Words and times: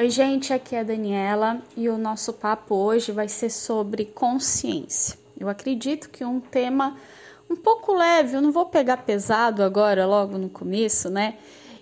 Oi, 0.00 0.08
gente, 0.08 0.50
aqui 0.50 0.74
é 0.74 0.80
a 0.80 0.82
Daniela 0.82 1.60
e 1.76 1.86
o 1.90 1.98
nosso 1.98 2.32
papo 2.32 2.74
hoje 2.74 3.12
vai 3.12 3.28
ser 3.28 3.50
sobre 3.50 4.06
consciência. 4.06 5.18
Eu 5.38 5.46
acredito 5.46 6.08
que 6.08 6.24
um 6.24 6.40
tema 6.40 6.96
um 7.50 7.54
pouco 7.54 7.92
leve, 7.92 8.34
eu 8.34 8.40
não 8.40 8.50
vou 8.50 8.64
pegar 8.64 8.96
pesado 8.96 9.62
agora, 9.62 10.06
logo 10.06 10.38
no 10.38 10.48
começo, 10.48 11.10
né? 11.10 11.36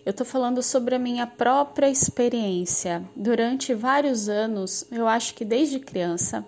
Eu 0.05 0.13
tô 0.13 0.25
falando 0.25 0.65
sobre 0.65 0.97
a 0.97 0.99
minha 0.99 1.29
própria 1.29 1.89
experiência. 1.89 3.09
Durante 3.15 3.73
vários 3.73 4.29
anos, 4.29 4.85
eu 4.91 5.07
acho 5.07 5.33
que 5.35 5.45
desde 5.45 5.79
criança, 5.79 6.45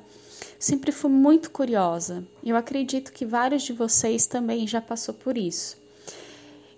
sempre 0.58 0.90
fui 0.90 1.12
muito 1.12 1.52
curiosa. 1.52 2.26
Eu 2.44 2.56
acredito 2.56 3.12
que 3.12 3.24
vários 3.24 3.62
de 3.62 3.72
vocês 3.72 4.26
também 4.26 4.66
já 4.66 4.80
passou 4.80 5.14
por 5.14 5.38
isso. 5.38 5.78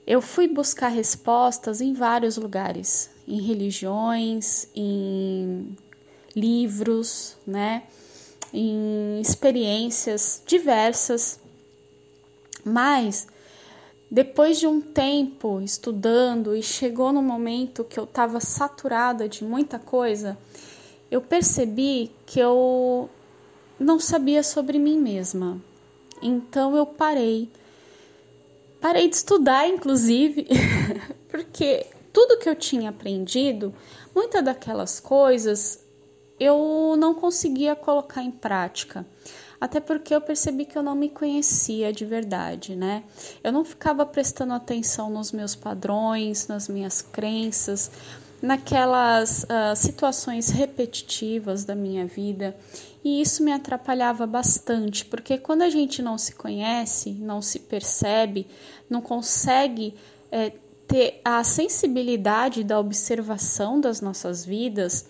Eu 0.07 0.21
fui 0.21 0.47
buscar 0.47 0.89
respostas 0.89 1.81
em 1.81 1.95
vários 1.95 2.37
lugares, 2.37 3.11
em 3.27 3.41
religiões, 3.41 4.69
em 4.75 5.77
livros, 6.35 7.37
né? 7.47 7.85
Em 8.53 9.21
experiências 9.21 10.43
diversas. 10.47 11.41
Mas 12.65 13.27
depois 14.11 14.59
de 14.59 14.67
um 14.67 14.81
tempo 14.81 15.61
estudando 15.61 16.55
e 16.55 16.63
chegou 16.63 17.13
no 17.13 17.23
momento 17.23 17.85
que 17.85 17.99
eu 17.99 18.05
estava 18.05 18.41
saturada 18.41 19.29
de 19.29 19.45
muita 19.45 19.79
coisa, 19.79 20.39
eu 21.11 21.21
percebi 21.21 22.11
que 22.27 22.39
eu 22.39 23.09
não 23.79 23.99
sabia 23.99 24.43
sobre 24.43 24.79
mim 24.79 24.99
mesma. 24.99 25.61
Então 26.21 26.77
eu 26.77 26.87
parei 26.87 27.51
Parei 28.83 29.09
de 29.09 29.15
estudar, 29.15 29.69
inclusive, 29.69 30.49
porque 31.31 31.87
tudo 32.13 32.39
que 32.39 32.49
eu 32.49 32.55
tinha 32.55 32.91
aprendido, 32.91 33.75
muitas 34.15 34.45
daquelas 34.45 35.01
coisas 35.01 35.85
eu 36.39 36.97
não 36.99 37.15
conseguia 37.15 37.75
colocar 37.77 38.23
em 38.23 38.31
prática. 38.31 39.07
Até 39.61 39.79
porque 39.79 40.13
eu 40.13 40.21
percebi 40.21 40.65
que 40.65 40.77
eu 40.77 40.83
não 40.83 40.97
me 40.97 41.09
conhecia 41.09 41.93
de 41.93 42.05
verdade, 42.05 42.75
né? 42.75 43.05
Eu 43.45 43.53
não 43.53 43.65
ficava 43.65 44.05
prestando 44.05 44.53
atenção 44.53 45.09
nos 45.09 45.31
meus 45.31 45.55
padrões, 45.55 46.49
nas 46.49 46.69
minhas 46.69 47.01
crenças, 47.01 47.89
naquelas 48.43 49.45
uh, 49.45 49.77
situações 49.77 50.51
repetitivas 50.51 51.65
da 51.65 51.77
minha 51.77 52.05
vida. 52.05 52.57
E 53.05 53.23
isso 53.23 53.45
me 53.45 53.53
atrapalhava 53.53 54.27
bastante, 54.27 55.05
porque 55.05 55.39
quando 55.39 55.63
a 55.63 55.71
gente 55.71 56.03
não 56.03 56.19
se 56.19 56.35
conhece, 56.35 57.13
não 57.13 57.41
se 57.41 57.61
percebe, 57.61 58.49
não 58.91 59.01
consegue 59.01 59.95
é, 60.31 60.53
ter 60.87 61.21
a 61.25 61.43
sensibilidade 61.43 62.65
da 62.65 62.79
observação 62.79 63.81
das 63.81 64.01
nossas 64.01 64.45
vidas, 64.45 65.07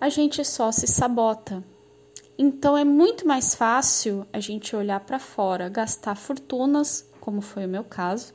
a 0.00 0.08
gente 0.08 0.44
só 0.44 0.72
se 0.72 0.86
sabota. 0.86 1.62
Então 2.38 2.76
é 2.76 2.84
muito 2.84 3.26
mais 3.26 3.54
fácil 3.54 4.26
a 4.32 4.40
gente 4.40 4.74
olhar 4.74 5.00
para 5.00 5.18
fora, 5.18 5.68
gastar 5.68 6.14
fortunas, 6.14 7.06
como 7.20 7.42
foi 7.42 7.66
o 7.66 7.68
meu 7.68 7.84
caso, 7.84 8.32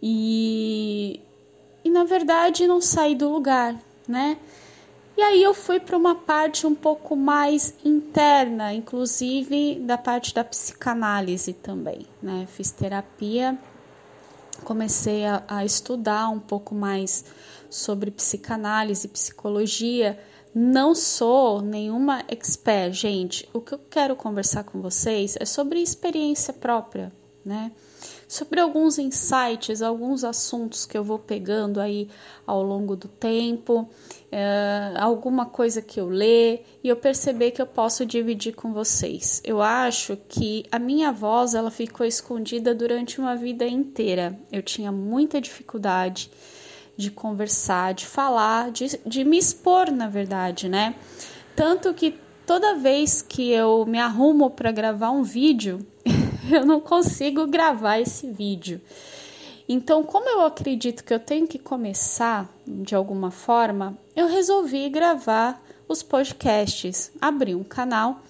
e 0.00 1.20
e 1.84 1.90
na 1.90 2.04
verdade 2.04 2.66
não 2.66 2.80
saí 2.80 3.14
do 3.14 3.28
lugar, 3.28 3.76
né? 4.08 4.38
E 5.16 5.22
aí 5.22 5.42
eu 5.42 5.54
fui 5.54 5.78
para 5.78 5.96
uma 5.96 6.14
parte 6.14 6.66
um 6.66 6.74
pouco 6.74 7.14
mais 7.14 7.74
interna, 7.84 8.72
inclusive 8.72 9.76
da 9.80 9.98
parte 9.98 10.34
da 10.34 10.42
psicanálise 10.42 11.52
também, 11.52 12.06
né? 12.22 12.46
Fiz 12.48 12.70
terapia, 12.70 13.58
comecei 14.62 15.24
a, 15.24 15.42
a 15.48 15.64
estudar 15.64 16.28
um 16.28 16.40
pouco 16.40 16.74
mais 16.74 17.24
sobre 17.70 18.10
psicanálise, 18.10 19.08
psicologia. 19.08 20.18
Não 20.54 20.94
sou 20.94 21.60
nenhuma 21.60 22.24
expert, 22.28 22.92
gente. 22.92 23.48
O 23.52 23.60
que 23.60 23.74
eu 23.74 23.78
quero 23.78 24.14
conversar 24.14 24.64
com 24.64 24.80
vocês 24.80 25.36
é 25.40 25.44
sobre 25.44 25.80
experiência 25.80 26.52
própria, 26.52 27.12
né? 27.44 27.72
Sobre 28.26 28.60
alguns 28.60 28.98
insights, 28.98 29.82
alguns 29.82 30.24
assuntos 30.24 30.86
que 30.86 30.96
eu 30.96 31.04
vou 31.04 31.18
pegando 31.18 31.80
aí 31.80 32.08
ao 32.46 32.62
longo 32.62 32.96
do 32.96 33.08
tempo, 33.08 33.88
é, 34.30 34.92
alguma 34.96 35.46
coisa 35.46 35.80
que 35.80 36.00
eu 36.00 36.08
lê 36.08 36.60
e 36.82 36.88
eu 36.88 36.96
perceber 36.96 37.50
que 37.52 37.62
eu 37.62 37.66
posso 37.66 38.04
dividir 38.04 38.54
com 38.54 38.72
vocês. 38.72 39.40
Eu 39.44 39.62
acho 39.62 40.16
que 40.28 40.64
a 40.70 40.78
minha 40.78 41.12
voz 41.12 41.54
ela 41.54 41.70
ficou 41.70 42.04
escondida 42.04 42.74
durante 42.74 43.20
uma 43.20 43.36
vida 43.36 43.66
inteira. 43.66 44.38
Eu 44.50 44.62
tinha 44.62 44.90
muita 44.90 45.40
dificuldade 45.40 46.30
de 46.96 47.10
conversar, 47.10 47.94
de 47.94 48.06
falar, 48.06 48.70
de, 48.70 48.98
de 49.04 49.24
me 49.24 49.38
expor, 49.38 49.90
na 49.90 50.08
verdade, 50.08 50.68
né? 50.68 50.94
Tanto 51.56 51.92
que 51.94 52.18
toda 52.46 52.74
vez 52.74 53.22
que 53.22 53.50
eu 53.50 53.84
me 53.86 53.98
arrumo 53.98 54.50
para 54.50 54.70
gravar 54.70 55.10
um 55.10 55.22
vídeo, 55.22 55.84
eu 56.50 56.64
não 56.64 56.80
consigo 56.80 57.46
gravar 57.46 57.98
esse 57.98 58.30
vídeo. 58.30 58.80
Então, 59.68 60.02
como 60.02 60.28
eu 60.28 60.42
acredito 60.42 61.02
que 61.04 61.14
eu 61.14 61.18
tenho 61.18 61.46
que 61.46 61.58
começar 61.58 62.52
de 62.66 62.94
alguma 62.94 63.30
forma, 63.30 63.96
eu 64.14 64.28
resolvi 64.28 64.88
gravar 64.90 65.62
os 65.88 66.02
podcasts, 66.02 67.10
abrir 67.20 67.54
um 67.54 67.64
canal 67.64 68.20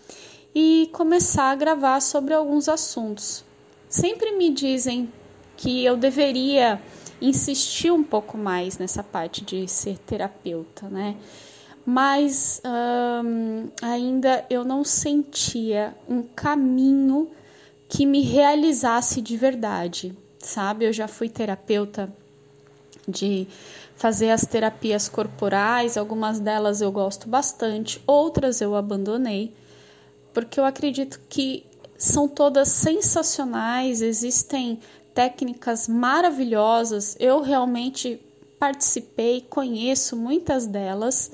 e 0.55 0.89
começar 0.93 1.51
a 1.51 1.57
gravar 1.57 2.01
sobre 2.01 2.35
alguns 2.35 2.69
assuntos. 2.69 3.45
Sempre 3.89 4.33
me 4.33 4.51
dizem 4.51 5.13
que 5.57 5.85
eu 5.85 5.97
deveria 5.97 6.81
insistir 7.21 7.91
um 7.91 8.03
pouco 8.03 8.37
mais 8.37 8.79
nessa 8.79 9.03
parte 9.03 9.45
de 9.45 9.67
ser 9.67 9.99
terapeuta, 9.99 10.89
né? 10.89 11.17
Mas 11.87 12.63
hum, 13.25 13.69
ainda 13.83 14.45
eu 14.49 14.65
não 14.65 14.85
sentia 14.85 15.95
um 16.09 16.23
caminho 16.23 17.31
que 17.95 18.05
me 18.05 18.23
realizasse 18.23 19.23
de 19.23 19.37
verdade, 19.37 20.13
sabe? 20.41 20.85
Eu 20.85 20.93
já 20.93 21.07
fui 21.07 21.29
terapeuta 21.29 22.13
de 23.07 23.47
fazer 23.95 24.31
as 24.31 24.45
terapias 24.45 25.09
corporais, 25.09 25.97
algumas 25.97 26.41
delas 26.41 26.81
eu 26.81 26.91
gosto 26.91 27.29
bastante, 27.29 28.03
outras 28.05 28.61
eu 28.61 28.75
abandonei, 28.75 29.55
porque 30.33 30.59
eu 30.59 30.65
acredito 30.65 31.21
que 31.29 31.65
são 31.97 32.27
todas 32.27 32.67
sensacionais, 32.67 34.03
existem 34.03 34.81
técnicas 35.15 35.87
maravilhosas, 35.87 37.17
eu 37.21 37.43
realmente 37.43 38.21
participei, 38.59 39.41
conheço 39.41 40.17
muitas 40.17 40.67
delas, 40.67 41.31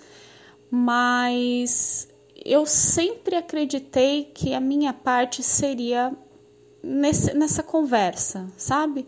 mas 0.71 2.07
eu 2.45 2.67
sempre 2.67 3.35
acreditei 3.35 4.25
que 4.35 4.53
a 4.53 4.61
minha 4.61 4.93
parte 4.93 5.43
seria 5.43 6.15
nesse, 6.83 7.35
nessa 7.35 7.63
conversa, 7.63 8.49
sabe? 8.57 9.07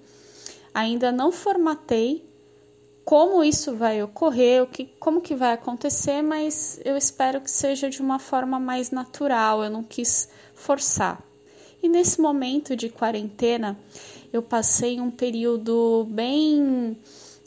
Ainda 0.75 1.13
não 1.13 1.31
formatei 1.31 2.25
como 3.05 3.43
isso 3.43 3.75
vai 3.75 4.03
ocorrer, 4.03 4.63
o 4.63 4.67
que, 4.67 4.87
como 4.99 5.21
que 5.21 5.35
vai 5.35 5.53
acontecer, 5.53 6.23
mas 6.23 6.81
eu 6.85 6.97
espero 6.97 7.41
que 7.41 7.51
seja 7.51 7.91
de 7.91 8.01
uma 8.01 8.19
forma 8.19 8.61
mais 8.61 8.91
natural, 8.91 9.65
eu 9.65 9.71
não 9.71 9.83
quis 9.83 10.29
forçar. 10.55 11.23
E 11.83 11.89
nesse 11.89 12.21
momento 12.21 12.77
de 12.77 12.89
quarentena, 12.89 13.77
eu 14.33 14.41
passei 14.41 15.01
um 15.01 15.11
período 15.11 16.07
bem 16.11 16.97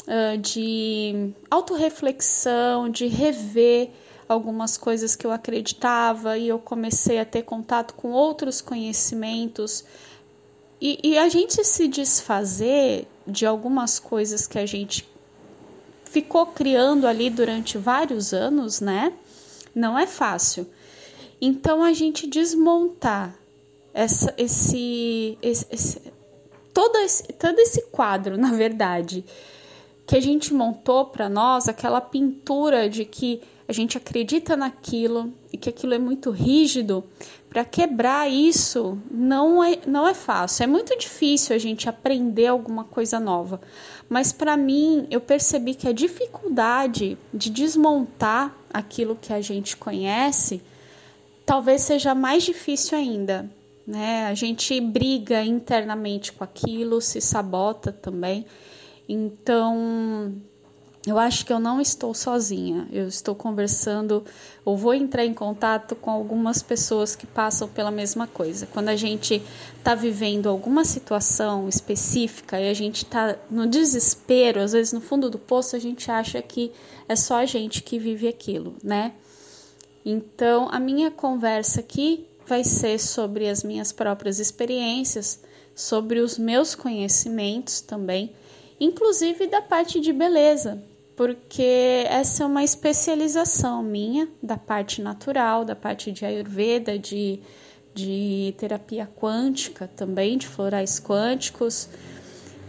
uh, 0.08 0.38
de 0.38 1.34
autorreflexão, 1.50 2.90
de 2.90 3.08
rever 3.08 3.92
algumas 4.28 4.76
coisas 4.76 5.16
que 5.16 5.26
eu 5.26 5.32
acreditava 5.32 6.38
e 6.38 6.50
eu 6.50 6.60
comecei 6.60 7.20
a 7.20 7.26
ter 7.26 7.44
contato 7.44 7.94
com 7.94 8.12
outros 8.12 8.60
conhecimentos 8.60 9.86
e, 10.88 11.00
e 11.02 11.18
a 11.18 11.28
gente 11.28 11.64
se 11.66 11.88
desfazer 11.88 13.08
de 13.26 13.44
algumas 13.44 13.98
coisas 13.98 14.46
que 14.46 14.60
a 14.60 14.68
gente 14.68 15.10
ficou 16.04 16.46
criando 16.46 17.08
ali 17.08 17.28
durante 17.28 17.76
vários 17.76 18.34
anos, 18.34 18.80
né? 18.82 19.12
Não 19.74 19.98
é 19.98 20.06
fácil. 20.06 20.68
Então 21.42 21.82
a 21.82 21.92
gente 21.92 22.28
desmontar 22.28 23.36
essa, 23.96 24.32
esse, 24.38 25.40
esse, 25.42 25.66
esse, 25.72 26.02
todo 26.72 26.96
esse, 27.00 27.24
todo 27.34 27.58
esse 27.58 27.82
quadro, 27.88 28.38
na 28.40 28.52
verdade, 28.52 29.26
que 30.06 30.16
a 30.16 30.22
gente 30.22 30.54
montou 30.54 31.06
para 31.06 31.28
nós, 31.28 31.68
aquela 31.68 32.00
pintura 32.00 32.88
de 32.88 33.06
que 33.06 33.42
a 33.68 33.74
gente 33.74 33.98
acredita 33.98 34.56
naquilo 34.56 35.34
e 35.52 35.58
que 35.58 35.68
aquilo 35.68 35.96
é 35.96 36.00
muito 36.00 36.30
rígido, 36.30 37.04
para 37.56 37.64
quebrar 37.64 38.30
isso 38.30 38.98
não 39.10 39.64
é, 39.64 39.80
não 39.88 40.06
é 40.06 40.14
fácil. 40.14 40.64
É 40.66 40.68
muito 40.68 40.94
difícil 40.98 41.56
a 41.56 41.58
gente 41.58 41.88
aprender 41.88 42.48
alguma 42.48 42.84
coisa 42.84 43.18
nova. 43.18 43.62
Mas 44.10 44.34
para 44.34 44.58
mim, 44.58 45.08
eu 45.10 45.22
percebi 45.22 45.74
que 45.74 45.88
a 45.88 45.94
dificuldade 45.94 47.18
de 47.34 47.50
desmontar 47.50 48.54
aquilo 48.74 49.16
que 49.16 49.32
a 49.32 49.40
gente 49.40 49.78
conhece 49.78 50.62
talvez 51.46 51.84
seja 51.84 52.14
mais 52.14 52.44
difícil 52.44 52.98
ainda. 52.98 53.50
Né? 53.88 54.26
A 54.26 54.34
gente 54.34 54.78
briga 54.82 55.42
internamente 55.42 56.34
com 56.34 56.44
aquilo, 56.44 57.00
se 57.00 57.22
sabota 57.22 57.90
também. 57.90 58.46
Então, 59.08 60.36
eu 61.06 61.20
acho 61.20 61.46
que 61.46 61.54
eu 61.54 61.60
não 61.60 61.80
estou 61.80 62.14
sozinha. 62.16 62.88
Eu 62.92 63.08
estou 63.08 63.36
conversando, 63.36 64.26
ou 64.64 64.76
vou 64.76 64.94
entrar 64.94 65.24
em 65.24 65.34
contato 65.34 65.96
com 65.96 66.10
algumas 66.10 66.64
pessoas 66.64 67.16
que 67.16 67.28
passam 67.28 67.68
pela 67.68 67.92
mesma 67.92 68.26
coisa. 68.26 68.66
Quando 68.66 68.90
a 68.90 68.96
gente 68.96 69.42
está 69.78 69.94
vivendo 69.94 70.50
alguma 70.50 70.84
situação 70.84 71.70
específica 71.70 72.60
e 72.60 72.70
a 72.70 72.74
gente 72.74 73.04
está 73.04 73.38
no 73.52 73.68
desespero, 73.68 74.62
às 74.62 74.72
vezes 74.72 74.94
no 74.94 75.02
fundo 75.02 75.30
do 75.30 75.38
poço, 75.38 75.76
a 75.76 75.80
gente 75.80 76.10
acha 76.10 76.42
que 76.42 76.72
é 77.08 77.16
só 77.16 77.36
a 77.36 77.46
gente 77.46 77.84
que 77.84 78.00
vive 78.00 78.28
aquilo, 78.28 78.76
né? 78.84 79.14
Então, 80.04 80.70
a 80.72 80.80
minha 80.80 81.12
conversa 81.12 81.82
aqui 81.82 82.28
vai 82.48 82.64
ser 82.64 83.00
sobre 83.00 83.48
as 83.48 83.64
minhas 83.64 83.92
próprias 83.92 84.40
experiências, 84.40 85.40
sobre 85.76 86.20
os 86.20 86.38
meus 86.38 86.74
conhecimentos 86.74 87.82
também, 87.82 88.34
inclusive 88.80 89.48
da 89.48 89.62
parte 89.62 90.00
de 90.00 90.14
beleza, 90.14 90.84
porque 91.16 92.06
essa 92.08 92.44
é 92.44 92.46
uma 92.46 92.64
especialização 92.64 93.82
minha 93.82 94.28
da 94.44 94.58
parte 94.58 95.02
natural, 95.02 95.64
da 95.64 95.76
parte 95.76 96.12
de 96.12 96.26
Ayurveda, 96.26 97.00
de, 97.00 97.40
de 97.94 98.54
terapia 98.58 99.08
quântica 99.08 99.88
também, 99.96 100.38
de 100.38 100.48
florais 100.48 101.00
quânticos. 101.00 101.88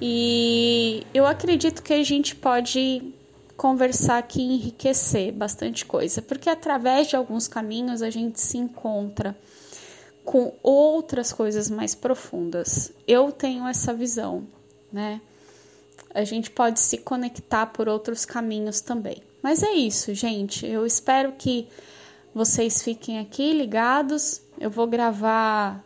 E 0.01 1.05
eu 1.13 1.27
acredito 1.27 1.83
que 1.83 1.93
a 1.93 2.05
gente 2.05 2.37
pode 2.37 3.13
conversar 3.57 4.19
aqui 4.19 4.41
e 4.41 4.55
enriquecer 4.55 5.33
bastante 5.33 5.85
coisa, 5.85 6.23
porque 6.23 6.49
através 6.49 7.09
de 7.09 7.17
alguns 7.17 7.49
caminhos 7.49 8.03
a 8.03 8.11
gente 8.11 8.39
se 8.39 8.59
encontra 8.59 9.37
com 10.25 10.53
outras 10.63 11.33
coisas 11.33 11.71
mais 11.71 11.95
profundas. 11.95 12.93
Eu 13.09 13.33
tenho 13.33 13.67
essa 13.67 13.95
visão, 13.95 14.47
né? 14.93 15.21
A 16.15 16.25
gente 16.25 16.51
pode 16.51 16.81
se 16.81 16.99
conectar 16.99 17.67
por 17.67 17.89
outros 17.89 18.25
caminhos 18.25 18.81
também. 18.81 19.23
Mas 19.43 19.63
é 19.63 19.73
isso, 19.73 20.15
gente. 20.15 20.67
Eu 20.67 20.87
espero 20.87 21.33
que 21.33 21.69
vocês 22.35 22.83
fiquem 22.83 23.19
aqui 23.19 23.53
ligados. 23.53 24.43
Eu 24.59 24.71
vou 24.71 24.87
gravar 24.87 25.85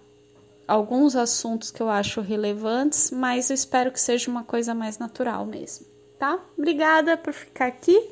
alguns 0.66 1.16
assuntos 1.16 1.70
que 1.70 1.82
eu 1.82 1.90
acho 1.90 2.20
relevantes, 2.20 3.10
mas 3.10 3.50
eu 3.50 3.54
espero 3.54 3.90
que 3.90 4.00
seja 4.00 4.30
uma 4.30 4.44
coisa 4.44 4.72
mais 4.72 4.98
natural 4.98 5.44
mesmo, 5.44 5.84
tá? 6.16 6.38
Obrigada 6.56 7.16
por 7.16 7.32
ficar 7.32 7.66
aqui. 7.66 8.08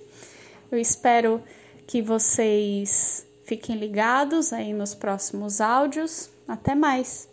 Eu 0.71 0.79
espero 0.79 1.41
que 1.87 2.03
vocês 2.03 3.27
fiquem 3.45 3.77
ligados 3.77 4.53
aí 4.53 4.73
nos 4.73 4.95
próximos 4.95 5.61
áudios. 5.61 6.29
Até 6.47 6.75
mais! 6.75 7.27